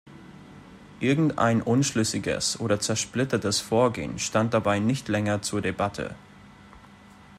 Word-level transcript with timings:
Irgendein 0.99 1.61
unschlüssiges 1.61 2.59
oder 2.59 2.79
zersplittertes 2.79 3.59
Vorgehen 3.59 4.17
stand 4.17 4.51
dabei 4.51 4.79
nicht 4.79 5.07
länger 5.09 5.43
zur 5.43 5.61
Debatte. 5.61 6.15